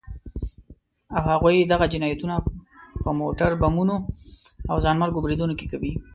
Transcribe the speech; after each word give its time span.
او 1.15 1.21
هغوی 1.31 1.57
دغه 1.71 1.85
جنايتونه 1.93 2.35
په 3.03 3.09
موټر 3.21 3.51
بمونو 3.61 3.95
او 4.69 4.75
ځانمرګو 4.83 5.23
بريدونو 5.25 5.53
کې 5.59 5.65
کوي. 5.71 5.91